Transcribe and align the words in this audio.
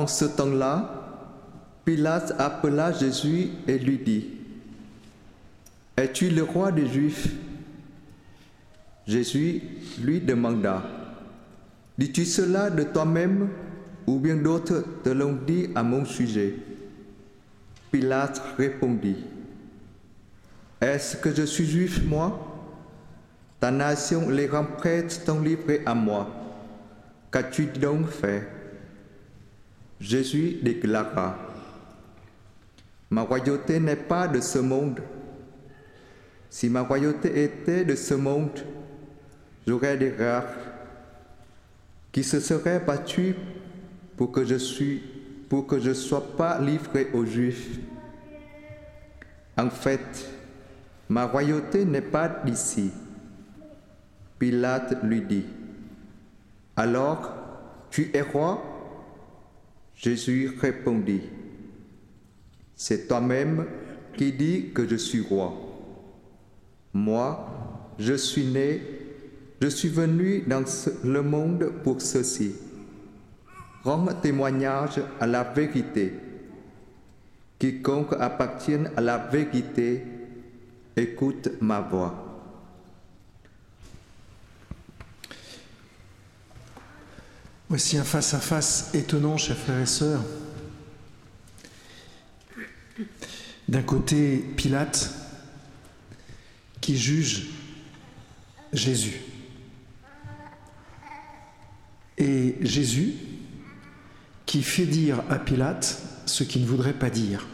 En 0.00 0.06
ce 0.06 0.24
temps-là, 0.24 0.94
Pilate 1.84 2.34
appela 2.38 2.90
Jésus 2.90 3.50
et 3.68 3.78
lui 3.78 3.98
dit, 3.98 4.30
Es-tu 5.94 6.30
le 6.30 6.42
roi 6.42 6.72
des 6.72 6.86
Juifs? 6.86 7.28
Jésus 9.06 9.60
lui 10.02 10.22
demanda, 10.22 10.82
Dis-tu 11.98 12.24
cela 12.24 12.70
de 12.70 12.82
toi-même 12.82 13.50
ou 14.06 14.18
bien 14.18 14.36
d'autres 14.36 14.82
te 15.04 15.10
l'ont 15.10 15.38
dit 15.46 15.68
à 15.74 15.82
mon 15.82 16.06
sujet? 16.06 16.54
Pilate 17.92 18.42
répondit, 18.56 19.18
Est-ce 20.80 21.18
que 21.18 21.34
je 21.34 21.42
suis 21.42 21.66
juif, 21.66 22.02
moi? 22.06 22.72
Ta 23.60 23.70
nation, 23.70 24.30
les 24.30 24.46
grands 24.46 24.64
prêtres 24.64 25.22
t'ont 25.26 25.44
à 25.84 25.94
moi. 25.94 26.26
Qu'as-tu 27.30 27.66
donc 27.66 28.08
fait? 28.08 28.59
Jésus 30.00 30.58
déclara, 30.62 31.36
Ma 33.10 33.22
royauté 33.22 33.78
n'est 33.80 33.96
pas 33.96 34.28
de 34.28 34.40
ce 34.40 34.58
monde. 34.58 35.00
Si 36.48 36.68
ma 36.70 36.82
royauté 36.82 37.44
était 37.44 37.84
de 37.84 37.94
ce 37.94 38.14
monde, 38.14 38.64
j'aurais 39.66 39.96
des 39.96 40.10
rares 40.10 40.54
qui 42.12 42.24
se 42.24 42.40
seraient 42.40 42.80
battus 42.80 43.34
pour 44.16 44.32
que 44.32 44.44
je 44.44 44.54
suis, 44.54 45.02
pour 45.48 45.66
que 45.66 45.78
je 45.80 45.92
sois 45.92 46.36
pas 46.36 46.58
livré 46.60 47.08
aux 47.12 47.26
Juifs. 47.26 47.78
En 49.58 49.70
fait, 49.70 50.30
ma 51.08 51.26
royauté 51.26 51.84
n'est 51.84 52.00
pas 52.00 52.28
d'ici. 52.44 52.90
Pilate 54.38 55.02
lui 55.02 55.20
dit, 55.20 55.46
Alors, 56.76 57.34
tu 57.90 58.10
es 58.14 58.22
roi 58.22 58.69
Jésus 60.02 60.56
répondit, 60.58 61.20
C'est 62.74 63.06
toi-même 63.06 63.66
qui 64.16 64.32
dis 64.32 64.70
que 64.72 64.88
je 64.88 64.96
suis 64.96 65.20
roi. 65.20 65.52
Moi, 66.94 67.94
je 67.98 68.14
suis 68.14 68.46
né, 68.46 68.80
je 69.60 69.68
suis 69.68 69.90
venu 69.90 70.42
dans 70.46 70.64
le 71.04 71.22
monde 71.22 71.72
pour 71.84 72.00
ceci. 72.00 72.54
Rendre 73.84 74.18
témoignage 74.22 75.02
à 75.20 75.26
la 75.26 75.44
vérité. 75.44 76.14
Quiconque 77.58 78.14
appartient 78.18 78.80
à 78.96 79.02
la 79.02 79.18
vérité, 79.18 80.02
écoute 80.96 81.50
ma 81.60 81.80
voix. 81.80 82.29
Voici 87.70 87.96
un 87.96 88.02
face-à-face 88.02 88.90
étonnant, 88.94 89.36
chers 89.36 89.56
frères 89.56 89.78
et 89.78 89.86
sœurs. 89.86 90.24
D'un 93.68 93.82
côté, 93.82 94.38
Pilate 94.56 95.14
qui 96.80 96.98
juge 96.98 97.46
Jésus. 98.72 99.20
Et 102.18 102.56
Jésus 102.60 103.14
qui 104.46 104.64
fait 104.64 104.86
dire 104.86 105.22
à 105.30 105.38
Pilate 105.38 106.02
ce 106.26 106.42
qu'il 106.42 106.62
ne 106.62 106.66
voudrait 106.66 106.98
pas 106.98 107.08
dire. 107.08 107.46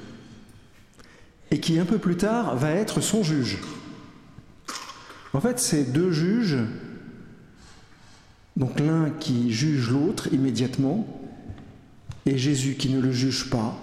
Et 1.51 1.61
qui 1.61 1.78
un 1.78 1.84
peu 1.84 1.98
plus 1.98 2.17
tard 2.17 2.56
va 2.56 2.70
être 2.70 3.03
son 3.03 3.23
juge. 3.23 3.58
En 5.34 5.42
fait, 5.42 5.58
ces 5.58 5.84
deux 5.84 6.11
juges 6.11 6.56
donc 8.57 8.81
l'un 8.81 9.11
qui 9.11 9.53
juge 9.53 9.91
l'autre 9.91 10.33
immédiatement, 10.33 11.07
et 12.25 12.39
Jésus 12.39 12.75
qui 12.75 12.89
ne 12.89 13.01
le 13.01 13.13
juge 13.13 13.51
pas, 13.51 13.79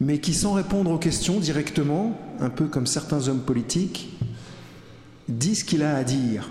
mais 0.00 0.18
qui 0.18 0.34
sans 0.34 0.54
répondre 0.54 0.90
aux 0.90 0.98
questions 0.98 1.38
directement, 1.38 2.18
un 2.40 2.50
peu 2.50 2.66
comme 2.66 2.86
certains 2.86 3.28
hommes 3.28 3.42
politiques, 3.42 4.10
dit 5.28 5.54
ce 5.54 5.64
qu'il 5.64 5.82
a 5.82 5.96
à 5.96 6.04
dire, 6.04 6.50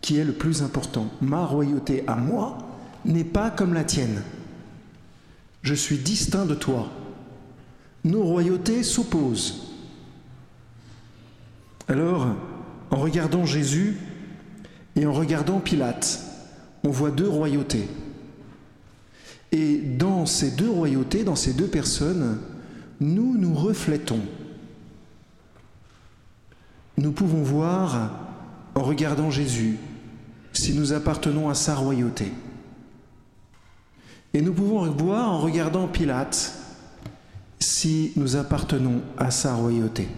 qui 0.00 0.18
est 0.18 0.24
le 0.24 0.32
plus 0.32 0.62
important. 0.62 1.10
Ma 1.20 1.44
royauté 1.44 2.04
à 2.06 2.16
moi 2.16 2.58
n'est 3.04 3.24
pas 3.24 3.50
comme 3.50 3.74
la 3.74 3.84
tienne. 3.84 4.22
Je 5.62 5.74
suis 5.74 5.98
distinct 5.98 6.46
de 6.46 6.54
toi. 6.54 6.88
Nos 8.04 8.22
royautés 8.22 8.82
s'opposent. 8.82 9.74
Alors, 11.88 12.28
en 12.90 12.96
regardant 12.96 13.44
Jésus, 13.44 13.98
et 14.96 15.06
en 15.06 15.12
regardant 15.12 15.60
Pilate, 15.60 16.20
on 16.84 16.90
voit 16.90 17.10
deux 17.10 17.28
royautés. 17.28 17.88
Et 19.52 19.78
dans 19.78 20.26
ces 20.26 20.50
deux 20.50 20.70
royautés, 20.70 21.24
dans 21.24 21.36
ces 21.36 21.52
deux 21.52 21.66
personnes, 21.66 22.38
nous 23.00 23.36
nous 23.36 23.54
reflétons. 23.54 24.20
Nous 26.96 27.12
pouvons 27.12 27.42
voir, 27.42 28.10
en 28.74 28.82
regardant 28.82 29.30
Jésus, 29.30 29.76
si 30.52 30.74
nous 30.74 30.92
appartenons 30.92 31.48
à 31.48 31.54
sa 31.54 31.74
royauté. 31.74 32.32
Et 34.34 34.42
nous 34.42 34.52
pouvons 34.52 34.88
voir, 34.90 35.30
en 35.30 35.38
regardant 35.38 35.88
Pilate, 35.88 36.52
si 37.58 38.12
nous 38.16 38.36
appartenons 38.36 39.02
à 39.16 39.30
sa 39.30 39.54
royauté. 39.54 40.08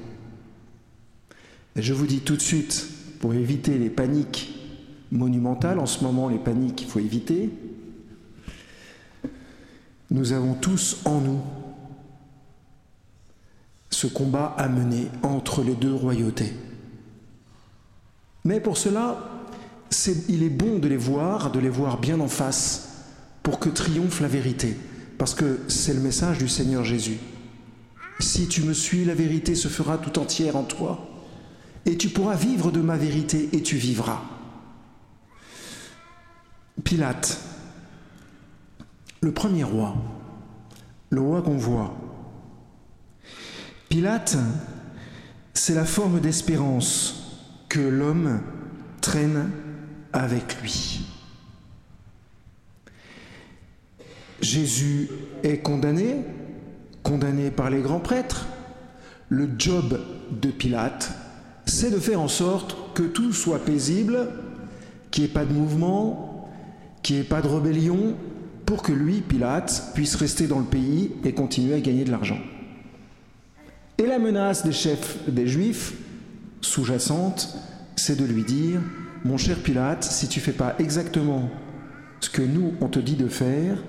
Je 1.76 1.94
vous 1.94 2.06
dis 2.06 2.20
tout 2.20 2.36
de 2.36 2.42
suite, 2.42 2.86
pour 3.20 3.34
éviter 3.34 3.78
les 3.78 3.88
paniques 3.88 4.61
monumentale. 5.12 5.78
En 5.78 5.86
ce 5.86 6.02
moment, 6.02 6.28
les 6.28 6.38
paniques, 6.38 6.82
il 6.82 6.88
faut 6.88 6.98
éviter. 6.98 7.50
Nous 10.10 10.32
avons 10.32 10.54
tous 10.54 11.00
en 11.04 11.20
nous 11.20 11.40
ce 13.90 14.06
combat 14.06 14.54
à 14.58 14.68
mener 14.68 15.08
entre 15.22 15.62
les 15.62 15.74
deux 15.74 15.94
royautés. 15.94 16.52
Mais 18.44 18.58
pour 18.58 18.76
cela, 18.76 19.18
il 20.28 20.42
est 20.42 20.50
bon 20.50 20.78
de 20.78 20.88
les 20.88 20.96
voir, 20.96 21.52
de 21.52 21.60
les 21.60 21.68
voir 21.68 22.00
bien 22.00 22.18
en 22.20 22.28
face, 22.28 23.04
pour 23.42 23.58
que 23.58 23.68
triomphe 23.68 24.20
la 24.20 24.28
vérité, 24.28 24.76
parce 25.18 25.34
que 25.34 25.60
c'est 25.68 25.94
le 25.94 26.00
message 26.00 26.38
du 26.38 26.48
Seigneur 26.48 26.84
Jésus. 26.84 27.18
Si 28.18 28.48
tu 28.48 28.62
me 28.62 28.72
suis, 28.72 29.04
la 29.04 29.14
vérité 29.14 29.54
se 29.54 29.68
fera 29.68 29.98
tout 29.98 30.18
entière 30.18 30.56
en 30.56 30.64
toi, 30.64 31.08
et 31.86 31.96
tu 31.96 32.08
pourras 32.08 32.36
vivre 32.36 32.70
de 32.70 32.80
ma 32.80 32.96
vérité, 32.96 33.50
et 33.52 33.62
tu 33.62 33.76
vivras. 33.76 34.22
Pilate, 36.84 37.38
le 39.20 39.30
premier 39.30 39.62
roi, 39.62 39.94
le 41.10 41.20
roi 41.20 41.42
qu'on 41.42 41.58
voit. 41.58 41.94
Pilate, 43.88 44.38
c'est 45.52 45.74
la 45.74 45.84
forme 45.84 46.20
d'espérance 46.20 47.38
que 47.68 47.78
l'homme 47.78 48.40
traîne 49.02 49.50
avec 50.14 50.60
lui. 50.62 51.04
Jésus 54.40 55.08
est 55.44 55.58
condamné, 55.58 56.24
condamné 57.02 57.50
par 57.50 57.68
les 57.68 57.80
grands 57.82 58.00
prêtres. 58.00 58.46
Le 59.28 59.48
job 59.58 60.00
de 60.30 60.50
Pilate, 60.50 61.12
c'est 61.66 61.90
de 61.90 61.98
faire 61.98 62.20
en 62.20 62.28
sorte 62.28 62.76
que 62.94 63.02
tout 63.02 63.32
soit 63.32 63.64
paisible, 63.64 64.28
qu'il 65.10 65.24
n'y 65.24 65.30
ait 65.30 65.32
pas 65.32 65.44
de 65.44 65.52
mouvement, 65.52 66.31
qu'il 67.02 67.16
n'y 67.16 67.22
ait 67.22 67.24
pas 67.24 67.42
de 67.42 67.48
rébellion 67.48 68.16
pour 68.66 68.82
que 68.82 68.92
lui, 68.92 69.20
Pilate, 69.20 69.92
puisse 69.94 70.14
rester 70.14 70.46
dans 70.46 70.58
le 70.58 70.64
pays 70.64 71.10
et 71.24 71.32
continuer 71.32 71.74
à 71.74 71.80
gagner 71.80 72.04
de 72.04 72.10
l'argent. 72.10 72.38
Et 73.98 74.06
la 74.06 74.18
menace 74.18 74.64
des 74.64 74.72
chefs 74.72 75.18
des 75.28 75.46
Juifs, 75.46 75.94
sous-jacente, 76.60 77.56
c'est 77.96 78.18
de 78.18 78.24
lui 78.24 78.44
dire, 78.44 78.80
mon 79.24 79.36
cher 79.36 79.58
Pilate, 79.58 80.04
si 80.04 80.28
tu 80.28 80.40
fais 80.40 80.52
pas 80.52 80.74
exactement 80.78 81.50
ce 82.20 82.30
que 82.30 82.42
nous, 82.42 82.74
on 82.80 82.88
te 82.88 82.98
dit 82.98 83.16
de 83.16 83.28
faire, 83.28 83.82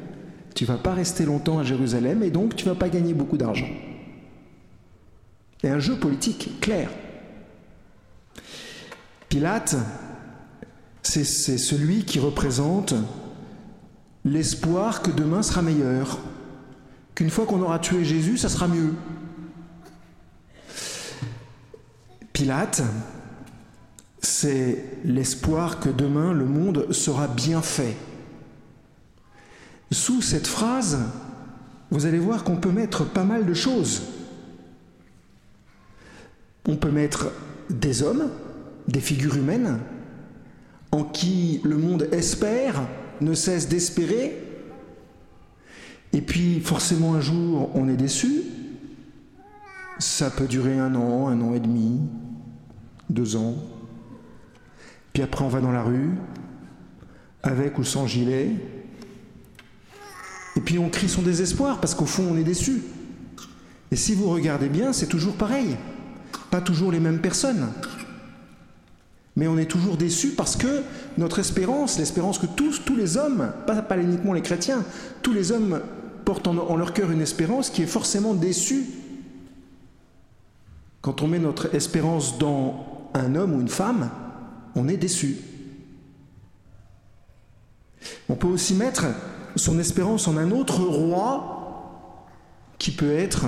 tu 0.55 0.65
vas 0.65 0.77
pas 0.77 0.93
rester 0.93 1.25
longtemps 1.25 1.59
à 1.59 1.63
Jérusalem 1.63 2.23
et 2.23 2.29
donc 2.29 2.55
tu 2.55 2.65
vas 2.65 2.75
pas 2.75 2.89
gagner 2.89 3.13
beaucoup 3.13 3.37
d'argent. 3.37 3.69
Et 5.63 5.69
un 5.69 5.79
jeu 5.79 5.95
politique 5.95 6.59
clair. 6.59 6.89
Pilate, 9.29 9.77
c'est 11.03 11.57
celui 11.57 12.05
qui 12.05 12.19
représente 12.19 12.95
l'espoir 14.25 15.01
que 15.01 15.11
demain 15.11 15.43
sera 15.43 15.61
meilleur, 15.61 16.19
qu'une 17.13 17.29
fois 17.29 17.45
qu'on 17.45 17.61
aura 17.61 17.79
tué 17.79 18.03
Jésus, 18.03 18.37
ça 18.37 18.49
sera 18.49 18.67
mieux. 18.67 18.93
Pilate, 22.31 22.81
c'est 24.21 24.83
l'espoir 25.03 25.79
que 25.79 25.89
demain 25.89 26.33
le 26.33 26.45
monde 26.45 26.91
sera 26.91 27.27
bien 27.27 27.61
fait. 27.61 27.95
Sous 29.91 30.21
cette 30.21 30.47
phrase, 30.47 30.99
vous 31.91 32.07
allez 32.07 32.17
voir 32.17 32.43
qu'on 32.43 32.55
peut 32.55 32.71
mettre 32.71 33.05
pas 33.05 33.25
mal 33.25 33.45
de 33.45 33.53
choses. 33.53 34.01
On 36.67 36.77
peut 36.77 36.89
mettre 36.89 37.27
des 37.69 38.01
hommes, 38.01 38.29
des 38.87 39.01
figures 39.01 39.35
humaines, 39.35 39.79
en 40.93 41.03
qui 41.03 41.59
le 41.63 41.75
monde 41.75 42.07
espère, 42.11 42.83
ne 43.19 43.33
cesse 43.33 43.67
d'espérer, 43.67 44.39
Et 46.15 46.21
puis 46.21 46.59
forcément 46.59 47.15
un 47.15 47.19
jour 47.19 47.71
on 47.73 47.89
est 47.89 47.97
déçu. 47.97 48.43
Ça 49.97 50.29
peut 50.29 50.45
durer 50.45 50.77
un 50.77 50.93
an, 50.93 51.27
un 51.27 51.41
an 51.41 51.55
et 51.55 51.59
demi, 51.59 51.99
deux 53.09 53.35
ans. 53.35 53.55
Puis 55.13 55.23
après 55.23 55.43
on 55.43 55.47
va 55.47 55.61
dans 55.61 55.71
la 55.71 55.81
rue, 55.81 56.11
avec 57.41 57.79
ou 57.79 57.83
sans 57.83 58.05
gilet. 58.05 58.51
Et 60.55 60.61
puis 60.61 60.77
on 60.77 60.89
crie 60.89 61.09
son 61.09 61.23
désespoir 61.23 61.79
parce 61.79 61.95
qu'au 61.95 62.05
fond 62.05 62.27
on 62.31 62.37
est 62.37 62.43
déçu. 62.43 62.83
Et 63.89 63.95
si 63.95 64.13
vous 64.13 64.29
regardez 64.29 64.69
bien, 64.69 64.93
c'est 64.93 65.07
toujours 65.07 65.35
pareil. 65.35 65.75
Pas 66.51 66.61
toujours 66.61 66.91
les 66.91 66.99
mêmes 66.99 67.19
personnes. 67.19 67.69
Mais 69.35 69.47
on 69.47 69.57
est 69.57 69.65
toujours 69.65 69.97
déçu 69.97 70.29
parce 70.29 70.55
que 70.55 70.83
notre 71.17 71.39
espérance, 71.39 71.97
l'espérance 71.97 72.37
que 72.37 72.45
tous, 72.45 72.81
les 72.95 73.17
hommes, 73.17 73.51
pas, 73.65 73.81
pas 73.81 73.97
uniquement 73.97 74.33
les 74.33 74.41
chrétiens, 74.41 74.83
tous 75.21 75.33
les 75.33 75.51
hommes 75.51 75.81
portent 76.23 76.47
en, 76.47 76.57
en 76.57 76.75
leur 76.75 76.93
cœur 76.93 77.11
une 77.11 77.21
espérance 77.21 77.69
qui 77.69 77.81
est 77.81 77.87
forcément 77.87 78.33
déçue. 78.33 78.85
Quand 81.01 81.21
on 81.21 81.27
met 81.27 81.39
notre 81.39 81.73
espérance 81.75 82.37
dans 82.37 83.09
un 83.13 83.35
homme 83.35 83.55
ou 83.55 83.61
une 83.61 83.69
femme, 83.69 84.09
on 84.75 84.87
est 84.87 84.97
déçu. 84.97 85.37
On 88.29 88.35
peut 88.35 88.47
aussi 88.47 88.75
mettre 88.75 89.05
son 89.55 89.79
espérance 89.79 90.27
en 90.27 90.37
un 90.37 90.51
autre 90.51 90.81
roi 90.81 92.27
qui 92.77 92.91
peut 92.91 93.13
être 93.13 93.45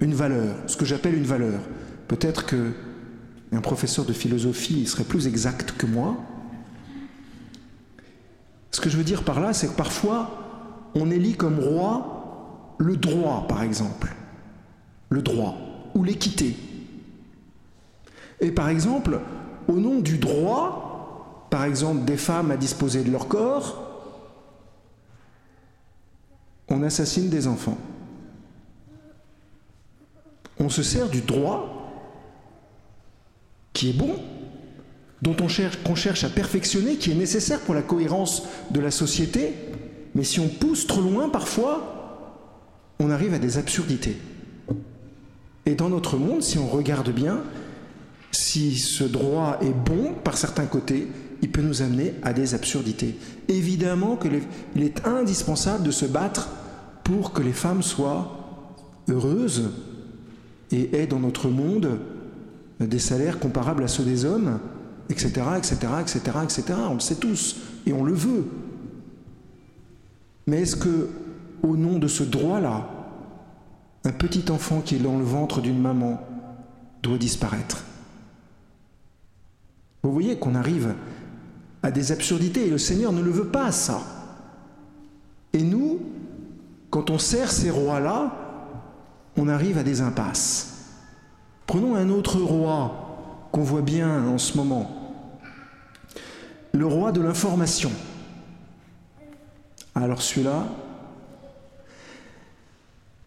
une 0.00 0.14
valeur, 0.14 0.54
ce 0.66 0.76
que 0.76 0.84
j'appelle 0.84 1.14
une 1.14 1.24
valeur. 1.24 1.60
Peut-être 2.08 2.46
que 2.46 2.72
un 3.52 3.60
professeur 3.60 4.04
de 4.04 4.12
philosophie 4.12 4.86
serait 4.86 5.04
plus 5.04 5.26
exact 5.26 5.72
que 5.72 5.86
moi. 5.86 6.16
Ce 8.70 8.80
que 8.80 8.88
je 8.88 8.96
veux 8.96 9.04
dire 9.04 9.24
par 9.24 9.40
là, 9.40 9.52
c'est 9.52 9.68
que 9.68 9.76
parfois, 9.76 10.90
on 10.94 11.10
élit 11.10 11.34
comme 11.34 11.58
roi 11.58 12.74
le 12.78 12.96
droit, 12.96 13.46
par 13.48 13.62
exemple. 13.62 14.14
Le 15.08 15.22
droit 15.22 15.56
ou 15.94 16.04
l'équité. 16.04 16.56
Et 18.40 18.52
par 18.52 18.68
exemple, 18.68 19.20
au 19.68 19.74
nom 19.74 19.98
du 19.98 20.18
droit, 20.18 21.48
par 21.50 21.64
exemple 21.64 22.04
des 22.04 22.16
femmes 22.16 22.52
à 22.52 22.56
disposer 22.56 23.02
de 23.02 23.10
leur 23.10 23.26
corps, 23.26 23.86
on 26.68 26.82
assassine 26.84 27.28
des 27.28 27.48
enfants. 27.48 27.78
On 30.60 30.68
se 30.68 30.84
sert 30.84 31.08
du 31.08 31.20
droit 31.20 31.79
qui 33.72 33.90
est 33.90 33.94
bon, 33.94 34.16
dont 35.22 35.36
on 35.40 35.48
cherche, 35.48 35.78
qu'on 35.82 35.94
cherche 35.94 36.24
à 36.24 36.28
perfectionner, 36.28 36.96
qui 36.96 37.10
est 37.10 37.14
nécessaire 37.14 37.60
pour 37.60 37.74
la 37.74 37.82
cohérence 37.82 38.44
de 38.70 38.80
la 38.80 38.90
société, 38.90 39.54
mais 40.14 40.24
si 40.24 40.40
on 40.40 40.48
pousse 40.48 40.86
trop 40.86 41.00
loin, 41.00 41.28
parfois, 41.28 42.00
on 42.98 43.10
arrive 43.10 43.34
à 43.34 43.38
des 43.38 43.58
absurdités. 43.58 44.16
Et 45.66 45.74
dans 45.74 45.88
notre 45.88 46.16
monde, 46.16 46.42
si 46.42 46.58
on 46.58 46.66
regarde 46.66 47.10
bien, 47.10 47.42
si 48.32 48.76
ce 48.76 49.04
droit 49.04 49.58
est 49.60 49.72
bon 49.72 50.14
par 50.24 50.36
certains 50.36 50.66
côtés, 50.66 51.08
il 51.42 51.50
peut 51.50 51.62
nous 51.62 51.82
amener 51.82 52.14
à 52.22 52.32
des 52.32 52.54
absurdités. 52.54 53.16
Évidemment 53.48 54.16
qu'il 54.16 54.34
est 54.82 55.06
indispensable 55.06 55.84
de 55.84 55.90
se 55.90 56.04
battre 56.04 56.50
pour 57.04 57.32
que 57.32 57.42
les 57.42 57.52
femmes 57.52 57.82
soient 57.82 58.66
heureuses 59.08 59.70
et 60.70 60.96
aient 60.96 61.06
dans 61.06 61.18
notre 61.18 61.48
monde 61.48 61.98
des 62.86 62.98
salaires 62.98 63.38
comparables 63.38 63.84
à 63.84 63.88
ceux 63.88 64.04
des 64.04 64.24
hommes, 64.24 64.58
etc., 65.08 65.28
etc., 65.58 65.76
etc., 66.00 66.20
etc. 66.42 66.62
On 66.88 66.94
le 66.94 67.00
sait 67.00 67.16
tous 67.16 67.56
et 67.86 67.92
on 67.92 68.04
le 68.04 68.14
veut. 68.14 68.46
Mais 70.46 70.62
est-ce 70.62 70.76
que, 70.76 71.08
au 71.62 71.76
nom 71.76 71.98
de 71.98 72.08
ce 72.08 72.22
droit-là, 72.22 72.88
un 74.04 74.12
petit 74.12 74.50
enfant 74.50 74.80
qui 74.80 74.96
est 74.96 75.00
dans 75.00 75.18
le 75.18 75.24
ventre 75.24 75.60
d'une 75.60 75.80
maman 75.80 76.20
doit 77.02 77.18
disparaître? 77.18 77.84
Vous 80.02 80.12
voyez 80.12 80.38
qu'on 80.38 80.54
arrive 80.54 80.94
à 81.82 81.90
des 81.90 82.12
absurdités 82.12 82.66
et 82.66 82.70
le 82.70 82.78
Seigneur 82.78 83.12
ne 83.12 83.22
le 83.22 83.30
veut 83.30 83.48
pas, 83.48 83.72
ça. 83.72 84.00
Et 85.52 85.62
nous, 85.62 86.00
quand 86.90 87.10
on 87.10 87.18
sert 87.18 87.50
ces 87.50 87.70
rois-là, 87.70 88.34
on 89.36 89.48
arrive 89.48 89.78
à 89.78 89.82
des 89.82 90.00
impasses. 90.00 90.69
Prenons 91.70 91.94
un 91.94 92.10
autre 92.10 92.40
roi 92.40 93.46
qu'on 93.52 93.62
voit 93.62 93.80
bien 93.80 94.26
en 94.26 94.38
ce 94.38 94.56
moment, 94.56 94.90
le 96.72 96.84
roi 96.84 97.12
de 97.12 97.20
l'information. 97.20 97.92
Alors 99.94 100.20
celui-là, 100.20 100.66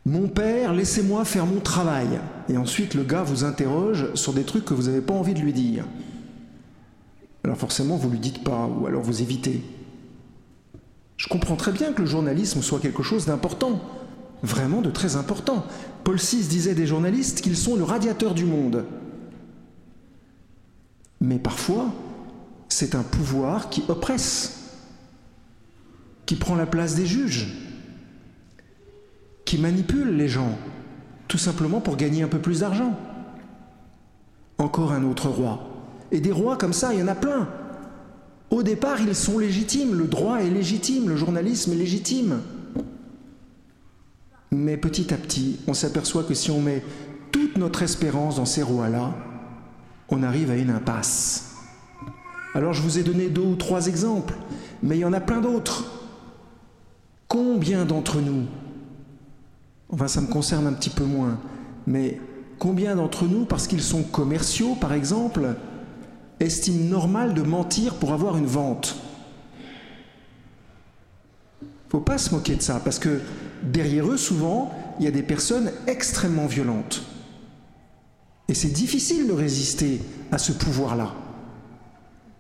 mon 0.06 0.28
père, 0.28 0.74
laissez-moi 0.74 1.24
faire 1.24 1.46
mon 1.46 1.62
travail. 1.62 2.20
Et 2.50 2.58
ensuite, 2.58 2.96
le 2.96 3.04
gars 3.04 3.24
vous 3.24 3.46
interroge 3.46 4.14
sur 4.14 4.34
des 4.34 4.44
trucs 4.44 4.66
que 4.66 4.74
vous 4.74 4.88
n'avez 4.88 5.00
pas 5.00 5.14
envie 5.14 5.36
de 5.36 5.40
lui 5.40 5.54
dire. 5.54 5.86
Alors 7.46 7.56
forcément, 7.56 7.96
vous 7.96 8.10
ne 8.10 8.16
lui 8.16 8.20
dites 8.20 8.44
pas, 8.44 8.68
ou 8.68 8.88
alors 8.88 9.04
vous 9.04 9.22
évitez. 9.22 9.64
Je 11.16 11.30
comprends 11.30 11.56
très 11.56 11.72
bien 11.72 11.94
que 11.94 12.02
le 12.02 12.08
journalisme 12.08 12.62
soit 12.62 12.82
quelque 12.82 13.04
chose 13.04 13.26
d'important 13.26 13.80
vraiment 14.44 14.82
de 14.82 14.92
très 14.92 15.16
important. 15.16 15.66
Paul 16.04 16.18
VI 16.18 16.44
disait 16.44 16.76
des 16.76 16.86
journalistes 16.86 17.42
qu'ils 17.42 17.58
sont 17.58 17.76
le 17.76 17.84
radiateur 17.84 18.34
du 18.34 18.46
monde. 18.46 18.86
Mais 21.22 21.40
parfois, 21.40 21.86
c'est 22.68 22.96
un 22.96 23.04
pouvoir 23.04 23.70
qui 23.70 23.84
oppresse, 23.88 24.72
qui 26.26 26.36
prend 26.36 26.56
la 26.56 26.66
place 26.66 26.96
des 26.96 27.06
juges, 27.06 27.48
qui 29.46 29.58
manipule 29.58 30.18
les 30.18 30.28
gens, 30.28 30.58
tout 31.30 31.38
simplement 31.38 31.80
pour 31.80 31.96
gagner 31.96 32.24
un 32.24 32.28
peu 32.28 32.40
plus 32.40 32.60
d'argent. 32.60 33.00
Encore 34.58 34.92
un 34.92 35.04
autre 35.04 35.30
roi. 35.30 35.70
Et 36.12 36.20
des 36.20 36.32
rois 36.32 36.58
comme 36.58 36.74
ça, 36.74 36.94
il 36.94 37.00
y 37.00 37.04
en 37.04 37.08
a 37.08 37.16
plein. 37.16 37.48
Au 38.52 38.62
départ, 38.62 39.00
ils 39.02 39.16
sont 39.16 39.40
légitimes, 39.40 39.96
le 39.96 40.06
droit 40.06 40.42
est 40.42 40.50
légitime, 40.50 41.10
le 41.10 41.16
journalisme 41.16 41.72
est 41.72 41.78
légitime. 41.78 42.42
Mais 44.54 44.78
petit 44.78 45.12
à 45.14 45.18
petit, 45.18 45.60
on 45.68 45.74
s'aperçoit 45.74 46.24
que 46.24 46.36
si 46.36 46.52
on 46.52 46.62
met 46.62 46.84
toute 47.32 47.58
notre 47.58 47.82
espérance 47.82 48.36
dans 48.36 48.46
ces 48.46 48.62
rois-là, 48.62 49.16
on 50.10 50.22
arrive 50.22 50.52
à 50.52 50.56
une 50.56 50.70
impasse. 50.70 51.56
Alors 52.54 52.72
je 52.72 52.84
vous 52.84 53.00
ai 53.00 53.04
donné 53.04 53.30
deux 53.30 53.42
ou 53.42 53.56
trois 53.56 53.88
exemples, 53.88 54.36
mais 54.84 54.98
il 54.98 55.00
y 55.00 55.06
en 55.06 55.14
a 55.14 55.20
plein 55.20 55.42
d'autres. 55.42 55.86
Combien 57.28 57.84
d'entre 57.84 58.22
nous, 58.22 58.46
enfin 59.90 60.08
ça 60.08 60.22
me 60.22 60.28
concerne 60.28 60.68
un 60.68 60.74
petit 60.74 60.92
peu 60.92 61.04
moins, 61.04 61.40
mais 61.88 62.22
combien 62.60 62.96
d'entre 62.96 63.26
nous, 63.26 63.46
parce 63.46 63.66
qu'ils 63.66 63.82
sont 63.82 64.04
commerciaux 64.04 64.76
par 64.76 64.94
exemple, 64.94 65.56
estiment 66.40 66.92
normal 66.92 67.34
de 67.34 67.42
mentir 67.42 67.96
pour 67.96 68.14
avoir 68.14 68.38
une 68.38 68.46
vente? 68.46 68.98
Faut 71.90 72.02
pas 72.02 72.20
se 72.20 72.36
moquer 72.36 72.56
de 72.56 72.62
ça, 72.62 72.80
parce 72.84 73.00
que 73.00 73.20
derrière 73.64 74.08
eux, 74.08 74.18
souvent, 74.18 74.72
il 75.00 75.06
y 75.06 75.08
a 75.08 75.12
des 75.12 75.24
personnes 75.24 75.72
extrêmement 75.88 76.46
violentes. 76.46 77.04
Et 78.48 78.54
c'est 78.54 78.70
difficile 78.70 79.28
de 79.28 79.34
résister 79.34 80.02
à 80.32 80.38
ce 80.38 80.52
pouvoir-là. 80.52 81.14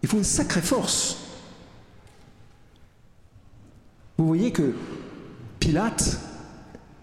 Il 0.01 0.09
faut 0.09 0.17
une 0.17 0.23
sacrée 0.23 0.61
force. 0.61 1.17
Vous 4.17 4.27
voyez 4.27 4.51
que 4.51 4.75
Pilate 5.59 6.19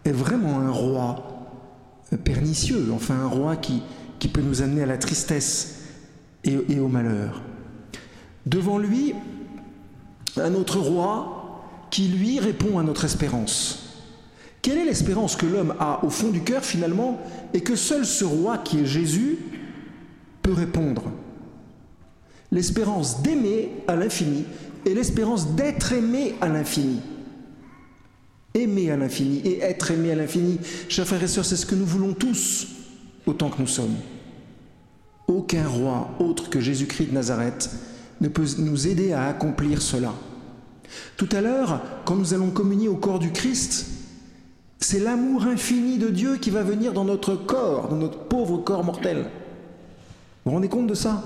est 0.04 0.12
vraiment 0.12 0.60
un 0.60 0.70
roi 0.70 1.26
pernicieux, 2.24 2.90
enfin 2.92 3.14
un 3.14 3.28
roi 3.28 3.56
qui, 3.56 3.82
peut 4.28 4.42
nous 4.42 4.62
amener 4.62 4.82
à 4.82 4.86
la 4.86 4.98
tristesse 4.98 5.78
et 6.44 6.78
au 6.78 6.88
malheur. 6.88 7.42
Devant 8.46 8.78
lui, 8.78 9.14
un 10.36 10.54
autre 10.54 10.78
roi 10.78 11.86
qui 11.90 12.08
lui 12.08 12.38
répond 12.38 12.78
à 12.78 12.82
notre 12.82 13.04
espérance. 13.04 13.89
Quelle 14.62 14.78
est 14.78 14.84
l'espérance 14.84 15.36
que 15.36 15.46
l'homme 15.46 15.74
a 15.78 16.04
au 16.04 16.10
fond 16.10 16.30
du 16.30 16.42
cœur 16.42 16.64
finalement 16.64 17.18
et 17.54 17.62
que 17.62 17.76
seul 17.76 18.04
ce 18.04 18.24
roi 18.24 18.58
qui 18.58 18.80
est 18.80 18.86
Jésus 18.86 19.38
peut 20.42 20.52
répondre? 20.52 21.04
L'espérance 22.52 23.22
d'aimer 23.22 23.70
à 23.88 23.96
l'infini 23.96 24.44
et 24.84 24.94
l'espérance 24.94 25.54
d'être 25.54 25.92
aimé 25.92 26.34
à 26.40 26.48
l'infini. 26.48 27.00
Aimer 28.52 28.90
à 28.90 28.96
l'infini 28.96 29.38
et 29.44 29.60
être 29.60 29.92
aimé 29.92 30.10
à 30.10 30.16
l'infini, 30.16 30.58
chers 30.88 31.06
frères 31.06 31.22
et 31.22 31.28
sœurs, 31.28 31.44
c'est 31.44 31.56
ce 31.56 31.66
que 31.66 31.76
nous 31.76 31.86
voulons 31.86 32.12
tous 32.12 32.66
autant 33.24 33.48
que 33.48 33.60
nous 33.60 33.68
sommes. 33.68 33.94
Aucun 35.28 35.68
roi 35.68 36.10
autre 36.18 36.50
que 36.50 36.60
Jésus-Christ 36.60 37.10
de 37.10 37.14
Nazareth 37.14 37.70
ne 38.20 38.28
peut 38.28 38.46
nous 38.58 38.88
aider 38.88 39.12
à 39.12 39.26
accomplir 39.26 39.80
cela. 39.80 40.12
Tout 41.16 41.28
à 41.32 41.40
l'heure, 41.40 41.80
quand 42.04 42.16
nous 42.16 42.34
allons 42.34 42.50
communier 42.50 42.88
au 42.88 42.96
corps 42.96 43.20
du 43.20 43.30
Christ, 43.30 43.86
c'est 44.80 44.98
l'amour 44.98 45.44
infini 45.44 45.98
de 45.98 46.08
Dieu 46.08 46.38
qui 46.38 46.50
va 46.50 46.62
venir 46.62 46.94
dans 46.94 47.04
notre 47.04 47.34
corps, 47.34 47.88
dans 47.88 47.96
notre 47.96 48.18
pauvre 48.18 48.58
corps 48.58 48.82
mortel. 48.82 49.30
Vous 50.44 50.50
vous 50.50 50.52
rendez 50.52 50.68
compte 50.68 50.86
de 50.86 50.94
ça? 50.94 51.22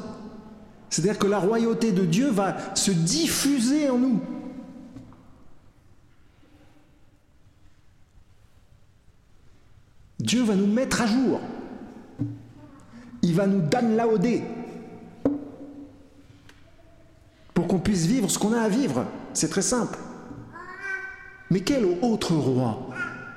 C'est-à-dire 0.91 1.19
que 1.19 1.29
la 1.29 1.39
royauté 1.39 1.93
de 1.93 2.05
Dieu 2.05 2.31
va 2.31 2.57
se 2.75 2.91
diffuser 2.91 3.89
en 3.91 3.99
nous. 3.99 4.21
Dieu 10.19 10.43
va 10.43 10.57
nous 10.57 10.67
mettre 10.67 11.03
à 11.03 11.07
jour. 11.07 11.41
Il 13.23 13.35
va 13.35 13.47
nous 13.47 13.61
donner 13.61 13.95
laoder 13.95 14.43
pour 17.53 17.69
qu'on 17.69 17.79
puisse 17.79 18.07
vivre 18.07 18.29
ce 18.29 18.39
qu'on 18.39 18.53
a 18.53 18.61
à 18.61 18.69
vivre. 18.69 19.07
C'est 19.33 19.49
très 19.49 19.63
simple. 19.63 19.99
Mais 21.51 21.61
quel 21.61 21.85
autre 22.03 22.35
roi? 22.35 22.94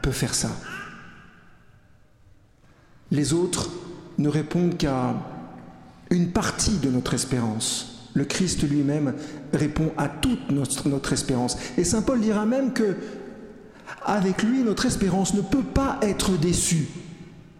Peut 0.07 0.13
faire 0.13 0.33
ça 0.33 0.49
Les 3.11 3.33
autres 3.33 3.69
ne 4.17 4.29
répondent 4.29 4.77
qu'à 4.77 5.13
une 6.09 6.31
partie 6.31 6.77
de 6.77 6.89
notre 6.89 7.13
espérance. 7.13 8.09
Le 8.13 8.23
Christ 8.23 8.63
lui-même 8.63 9.15
répond 9.51 9.91
à 9.97 10.07
toute 10.07 10.49
notre, 10.49 11.11
espérance. 11.11 11.57
Et 11.77 11.83
Saint 11.83 12.03
Paul 12.03 12.21
dira 12.21 12.45
même 12.45 12.71
que 12.71 12.95
avec 14.05 14.43
lui, 14.43 14.63
notre 14.63 14.85
espérance 14.85 15.33
ne 15.33 15.41
peut 15.41 15.61
pas 15.61 15.99
être 16.01 16.37
déçue. 16.37 16.87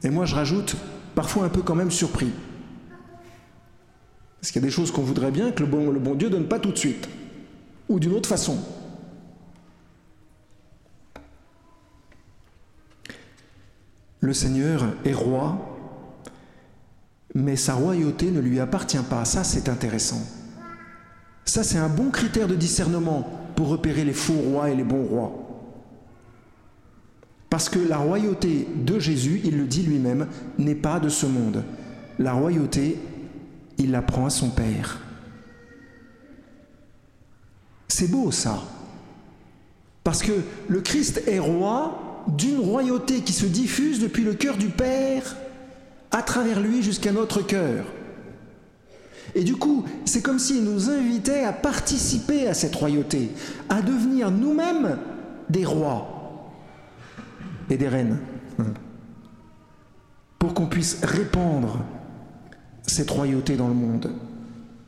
Et 0.04 0.10
moi, 0.10 0.24
je 0.24 0.36
rajoute, 0.36 0.78
parfois 1.16 1.44
un 1.44 1.50
peu 1.50 1.64
quand 1.64 1.76
même 1.76 1.92
surpris. 1.92 2.32
Parce 4.40 4.54
qu'il 4.54 4.62
y 4.62 4.64
a 4.64 4.68
des 4.68 4.74
choses 4.74 4.92
qu'on 4.92 5.02
voudrait 5.02 5.32
bien 5.32 5.52
que 5.52 5.64
le 5.64 5.70
bon, 5.70 5.92
le 5.92 6.00
bon 6.00 6.16
Dieu 6.16 6.30
donne 6.30 6.48
pas 6.48 6.60
tout 6.60 6.72
de 6.72 6.78
suite, 6.78 7.10
ou 7.90 8.00
d'une 8.00 8.14
autre 8.14 8.30
façon. 8.30 8.58
Le 14.20 14.34
Seigneur 14.34 14.86
est 15.06 15.14
roi, 15.14 15.78
mais 17.36 17.56
sa 17.56 17.76
royauté 17.76 18.32
ne 18.32 18.40
lui 18.40 18.60
appartient 18.60 18.98
pas. 19.10 19.26
Ça, 19.26 19.44
c'est 19.44 19.70
intéressant. 19.70 20.22
Ça, 21.46 21.64
c'est 21.64 21.78
un 21.78 21.90
bon 21.90 22.10
critère 22.10 22.48
de 22.48 22.56
discernement 22.56 23.28
pour 23.56 23.70
repérer 23.70 24.04
les 24.04 24.14
faux 24.14 24.34
rois 24.34 24.70
et 24.70 24.76
les 24.76 24.84
bons 24.84 25.04
rois. 25.04 25.48
Parce 27.50 27.70
que 27.70 27.80
la 27.80 27.98
royauté 27.98 28.68
de 28.76 29.00
Jésus, 29.00 29.42
il 29.46 29.58
le 29.58 29.66
dit 29.66 29.84
lui-même, 29.84 30.28
n'est 30.58 30.76
pas 30.76 31.00
de 31.00 31.10
ce 31.10 31.26
monde. 31.26 31.64
La 32.20 32.34
royauté, 32.34 33.00
il 33.78 33.92
la 33.92 34.02
prend 34.02 34.26
à 34.26 34.30
son 34.30 34.50
Père. 34.50 35.00
C'est 37.88 38.12
beau 38.12 38.32
ça. 38.32 38.62
Parce 40.04 40.22
que 40.22 40.34
le 40.68 40.82
Christ 40.82 41.24
est 41.28 41.40
roi 41.40 42.07
d'une 42.36 42.60
royauté 42.60 43.22
qui 43.22 43.34
se 43.34 43.46
diffuse 43.46 44.00
depuis 44.00 44.24
le 44.24 44.34
cœur 44.34 44.58
du 44.58 44.68
Père 44.68 45.36
à 46.12 46.22
travers 46.22 46.60
lui 46.60 46.82
jusqu'à 46.82 47.12
notre 47.12 47.42
cœur. 47.42 47.86
Et 49.36 49.44
du 49.44 49.56
coup, 49.56 49.86
c'est 50.06 50.22
comme 50.22 50.40
s'il 50.40 50.64
nous 50.64 50.90
invitait 50.90 51.44
à 51.44 51.54
participer 51.54 52.48
à 52.48 52.54
cette 52.54 52.76
royauté, 52.76 53.30
à 53.70 53.82
devenir 53.82 54.32
nous-mêmes 54.32 54.98
des 55.50 55.66
rois 55.66 56.52
et 57.70 57.78
des 57.78 57.88
reines, 57.88 58.20
pour 60.40 60.54
qu'on 60.54 60.68
puisse 60.68 61.02
répandre 61.04 61.84
cette 62.86 63.12
royauté 63.12 63.58
dans 63.58 63.68
le 63.68 63.74
monde 63.74 64.12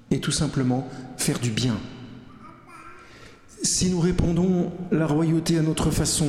et 0.09 0.19
tout 0.19 0.31
simplement 0.31 0.87
faire 1.17 1.39
du 1.39 1.51
bien. 1.51 1.75
Si 3.61 3.89
nous 3.89 3.99
répondons 3.99 4.71
la 4.91 5.05
royauté 5.05 5.57
à 5.57 5.61
notre 5.61 5.91
façon, 5.91 6.27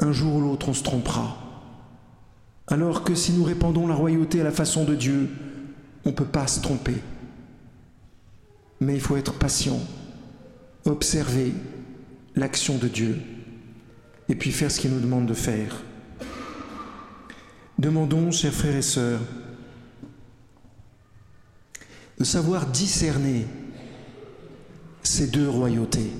un 0.00 0.12
jour 0.12 0.36
ou 0.36 0.40
l'autre 0.40 0.68
on 0.68 0.74
se 0.74 0.82
trompera. 0.82 1.36
Alors 2.68 3.04
que 3.04 3.14
si 3.14 3.32
nous 3.32 3.44
répandons 3.44 3.86
la 3.86 3.94
royauté 3.94 4.40
à 4.40 4.44
la 4.44 4.50
façon 4.50 4.84
de 4.84 4.94
Dieu, 4.94 5.30
on 6.04 6.10
ne 6.10 6.14
peut 6.14 6.24
pas 6.24 6.46
se 6.46 6.60
tromper. 6.60 6.96
Mais 8.80 8.94
il 8.94 9.00
faut 9.00 9.16
être 9.16 9.34
patient, 9.34 9.80
observer 10.84 11.52
l'action 12.34 12.76
de 12.76 12.88
Dieu 12.88 13.20
et 14.28 14.34
puis 14.34 14.52
faire 14.52 14.70
ce 14.70 14.80
qu'il 14.80 14.90
nous 14.90 15.00
demande 15.00 15.26
de 15.26 15.34
faire. 15.34 15.82
Demandons, 17.78 18.30
chers 18.30 18.52
frères 18.52 18.76
et 18.76 18.82
sœurs, 18.82 19.20
de 22.18 22.24
savoir 22.24 22.66
discerner 22.66 23.46
ces 25.02 25.28
deux 25.28 25.48
royautés 25.48 26.10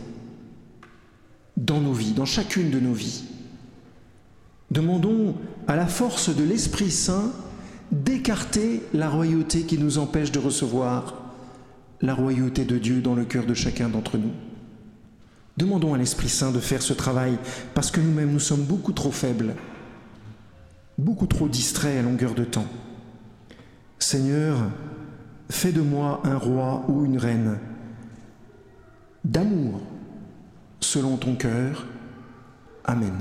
dans 1.56 1.80
nos 1.80 1.92
vies, 1.92 2.12
dans 2.12 2.26
chacune 2.26 2.70
de 2.70 2.78
nos 2.78 2.92
vies. 2.92 3.24
Demandons 4.76 5.34
à 5.68 5.74
la 5.74 5.86
force 5.86 6.28
de 6.28 6.44
l'Esprit 6.44 6.90
Saint 6.90 7.32
d'écarter 7.90 8.82
la 8.92 9.08
royauté 9.08 9.62
qui 9.62 9.78
nous 9.78 9.96
empêche 9.96 10.30
de 10.32 10.38
recevoir 10.38 11.14
la 12.02 12.12
royauté 12.12 12.66
de 12.66 12.76
Dieu 12.76 13.00
dans 13.00 13.14
le 13.14 13.24
cœur 13.24 13.46
de 13.46 13.54
chacun 13.54 13.88
d'entre 13.88 14.18
nous. 14.18 14.32
Demandons 15.56 15.94
à 15.94 15.98
l'Esprit 15.98 16.28
Saint 16.28 16.50
de 16.50 16.60
faire 16.60 16.82
ce 16.82 16.92
travail 16.92 17.38
parce 17.72 17.90
que 17.90 18.02
nous-mêmes 18.02 18.30
nous 18.30 18.38
sommes 18.38 18.64
beaucoup 18.64 18.92
trop 18.92 19.12
faibles, 19.12 19.54
beaucoup 20.98 21.26
trop 21.26 21.48
distraits 21.48 21.98
à 21.98 22.02
longueur 22.02 22.34
de 22.34 22.44
temps. 22.44 22.68
Seigneur, 23.98 24.58
fais 25.48 25.72
de 25.72 25.80
moi 25.80 26.20
un 26.24 26.36
roi 26.36 26.84
ou 26.88 27.06
une 27.06 27.16
reine 27.16 27.58
d'amour 29.24 29.80
selon 30.80 31.16
ton 31.16 31.34
cœur. 31.34 31.86
Amen. 32.84 33.14